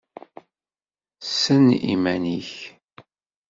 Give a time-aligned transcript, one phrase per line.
[1.23, 2.51] Ssen iman-ik!